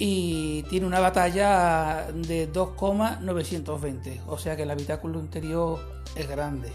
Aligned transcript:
y 0.00 0.64
tiene 0.64 0.88
una 0.88 0.98
batalla 0.98 2.08
de 2.12 2.48
2,920, 2.48 4.20
o 4.26 4.36
sea 4.36 4.56
que 4.56 4.64
el 4.64 4.72
habitáculo 4.72 5.20
interior 5.20 5.78
es 6.16 6.28
grande. 6.28 6.72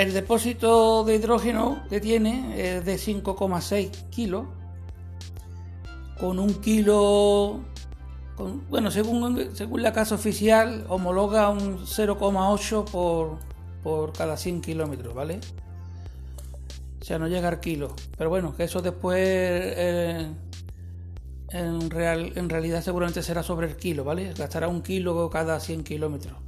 El 0.00 0.14
depósito 0.14 1.04
de 1.04 1.16
hidrógeno 1.16 1.82
que 1.90 2.00
tiene 2.00 2.54
es 2.56 2.86
de 2.86 2.94
5,6 2.94 4.08
kilos, 4.08 4.46
con 6.18 6.38
un 6.38 6.54
kilo 6.54 7.60
bueno, 8.70 8.90
según, 8.90 9.50
según 9.52 9.82
la 9.82 9.92
casa 9.92 10.14
oficial, 10.14 10.86
homologa 10.88 11.50
un 11.50 11.80
0,8 11.80 12.90
por, 12.90 13.40
por 13.82 14.14
cada 14.14 14.38
100 14.38 14.62
kilómetros, 14.62 15.14
¿vale? 15.14 15.38
O 16.98 17.04
sea, 17.04 17.18
no 17.18 17.28
llega 17.28 17.48
al 17.48 17.60
kilo. 17.60 17.94
Pero 18.16 18.30
bueno, 18.30 18.56
que 18.56 18.64
eso 18.64 18.80
después 18.80 19.18
eh, 19.20 20.30
en, 21.50 21.90
real, 21.90 22.32
en 22.36 22.48
realidad 22.48 22.82
seguramente 22.82 23.22
será 23.22 23.42
sobre 23.42 23.66
el 23.66 23.76
kilo, 23.76 24.04
¿vale? 24.04 24.32
Gastará 24.32 24.66
un 24.66 24.80
kilo 24.80 25.28
cada 25.28 25.60
100 25.60 25.84
kilómetros. 25.84 26.38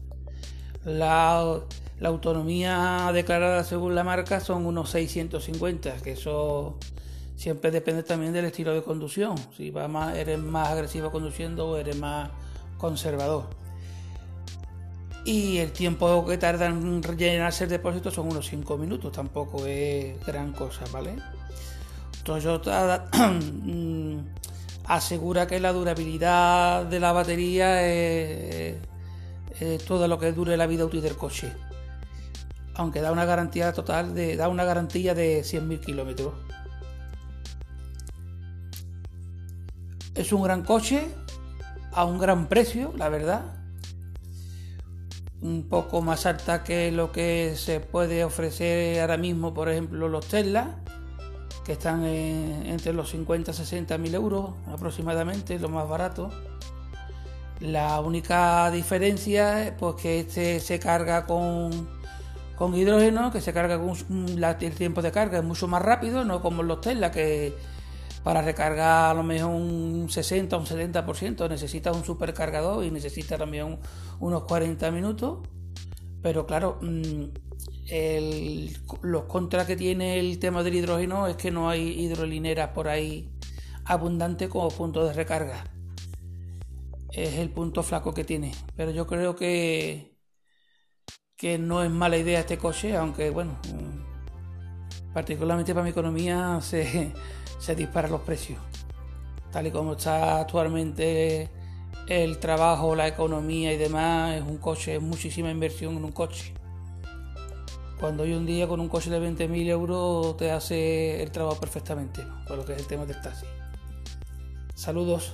La, 0.86 1.60
la 2.02 2.08
autonomía 2.08 3.12
declarada 3.14 3.62
según 3.62 3.94
la 3.94 4.02
marca 4.02 4.40
son 4.40 4.66
unos 4.66 4.90
650, 4.90 5.98
que 6.02 6.12
eso 6.12 6.76
siempre 7.36 7.70
depende 7.70 8.02
también 8.02 8.32
del 8.32 8.46
estilo 8.46 8.74
de 8.74 8.82
conducción. 8.82 9.36
Si 9.56 9.70
va 9.70 9.86
más, 9.86 10.16
eres 10.16 10.40
más 10.40 10.70
agresivo 10.70 11.12
conduciendo 11.12 11.68
o 11.68 11.76
eres 11.76 11.96
más 11.96 12.30
conservador. 12.76 13.44
Y 15.24 15.58
el 15.58 15.70
tiempo 15.70 16.26
que 16.26 16.38
tarda 16.38 16.66
en 16.66 17.04
rellenarse 17.04 17.64
el 17.64 17.70
depósito 17.70 18.10
son 18.10 18.32
unos 18.32 18.48
5 18.48 18.76
minutos, 18.76 19.12
tampoco 19.12 19.64
es 19.64 20.18
gran 20.26 20.50
cosa, 20.52 20.84
¿vale? 20.92 21.14
Toyota 22.24 23.08
asegura 24.86 25.46
que 25.46 25.60
la 25.60 25.72
durabilidad 25.72 26.84
de 26.86 26.98
la 26.98 27.12
batería 27.12 27.86
es, 27.86 28.74
todo 29.86 30.08
lo 30.08 30.18
que 30.18 30.32
dure 30.32 30.56
la 30.56 30.66
vida 30.66 30.84
útil 30.84 31.00
del 31.00 31.16
coche. 31.16 31.52
Aunque 32.74 33.00
da 33.00 33.12
una 33.12 33.24
garantía 33.24 33.72
total 33.72 34.14
de, 34.14 34.36
da 34.36 34.48
una 34.48 34.64
garantía 34.64 35.14
de 35.14 35.42
100.000 35.42 35.80
kilómetros. 35.80 36.34
Es 40.14 40.32
un 40.32 40.42
gran 40.42 40.62
coche 40.62 41.08
a 41.92 42.04
un 42.04 42.18
gran 42.18 42.48
precio, 42.48 42.92
la 42.96 43.08
verdad. 43.08 43.42
Un 45.40 45.68
poco 45.68 46.02
más 46.02 46.26
alta 46.26 46.62
que 46.62 46.92
lo 46.92 47.12
que 47.12 47.54
se 47.56 47.80
puede 47.80 48.24
ofrecer 48.24 49.00
ahora 49.00 49.16
mismo, 49.16 49.52
por 49.52 49.68
ejemplo, 49.68 50.08
los 50.08 50.26
Tesla, 50.26 50.76
que 51.64 51.72
están 51.72 52.04
entre 52.04 52.92
los 52.92 53.10
50 53.10 53.50
y 53.50 53.54
60 53.54 53.98
mil 53.98 54.14
euros 54.14 54.50
aproximadamente, 54.66 55.58
lo 55.58 55.68
más 55.68 55.88
barato. 55.88 56.30
La 57.60 58.00
única 58.00 58.70
diferencia 58.70 59.64
es 59.64 59.72
pues, 59.72 59.96
que 59.96 60.20
este 60.20 60.58
se 60.58 60.78
carga 60.80 61.26
con, 61.26 61.70
con 62.56 62.74
hidrógeno, 62.74 63.32
que 63.32 63.40
se 63.40 63.52
carga 63.52 63.78
con 63.78 63.96
el 64.38 64.74
tiempo 64.74 65.02
de 65.02 65.12
carga 65.12 65.38
es 65.38 65.44
mucho 65.44 65.68
más 65.68 65.82
rápido, 65.82 66.24
no 66.24 66.40
como 66.40 66.62
los 66.62 66.80
Tesla 66.80 67.10
que 67.10 67.54
para 68.22 68.40
recargar 68.40 69.10
a 69.10 69.14
lo 69.14 69.22
mejor 69.22 69.50
un 69.50 70.06
60 70.08 70.56
o 70.56 70.60
un 70.60 70.66
70% 70.66 71.48
necesitas 71.48 71.96
un 71.96 72.04
supercargador 72.04 72.84
y 72.84 72.90
necesitas 72.90 73.38
también 73.38 73.78
unos 74.20 74.44
40 74.44 74.90
minutos. 74.90 75.38
Pero 76.22 76.46
claro, 76.46 76.78
mm, 76.80 77.24
los 79.02 79.24
contras 79.24 79.66
que 79.66 79.76
tiene 79.76 80.20
el 80.20 80.38
tema 80.38 80.62
del 80.62 80.74
hidrógeno 80.76 81.26
es 81.26 81.36
que 81.36 81.50
no 81.50 81.68
hay 81.68 82.00
hidrolineras 82.00 82.68
por 82.70 82.88
ahí 82.88 83.28
abundantes 83.84 84.48
como 84.48 84.68
punto 84.68 85.04
de 85.04 85.12
recarga. 85.12 85.64
Es 87.10 87.34
el 87.34 87.50
punto 87.50 87.82
flaco 87.82 88.14
que 88.14 88.24
tiene. 88.24 88.52
Pero 88.76 88.92
yo 88.92 89.06
creo 89.06 89.34
que, 89.34 90.11
que 91.42 91.58
no 91.58 91.82
es 91.82 91.90
mala 91.90 92.16
idea 92.16 92.38
este 92.38 92.56
coche, 92.56 92.96
aunque 92.96 93.30
bueno, 93.30 93.56
particularmente 95.12 95.74
para 95.74 95.82
mi 95.82 95.90
economía 95.90 96.60
se 96.62 97.12
se 97.58 97.74
disparan 97.74 98.12
los 98.12 98.20
precios. 98.20 98.60
Tal 99.50 99.66
y 99.66 99.70
como 99.72 99.92
está 99.92 100.40
actualmente 100.40 101.48
el 102.08 102.38
trabajo, 102.38 102.94
la 102.94 103.08
economía 103.08 103.72
y 103.72 103.76
demás, 103.76 104.36
es 104.36 104.42
un 104.42 104.58
coche, 104.58 104.96
es 104.96 105.02
muchísima 105.02 105.50
inversión 105.50 105.96
en 105.96 106.04
un 106.04 106.12
coche. 106.12 106.54
Cuando 107.98 108.22
hoy 108.22 108.34
un 108.34 108.46
día 108.46 108.68
con 108.68 108.78
un 108.78 108.88
coche 108.88 109.10
de 109.10 109.20
20.000 109.20 109.66
euros 109.68 110.36
te 110.36 110.52
hace 110.52 111.22
el 111.22 111.32
trabajo 111.32 111.58
perfectamente, 111.58 112.22
por 112.46 112.56
lo 112.56 112.64
que 112.64 112.74
es 112.74 112.78
el 112.78 112.86
tema 112.86 113.04
del 113.04 113.20
taxi. 113.20 113.46
Saludos. 114.74 115.32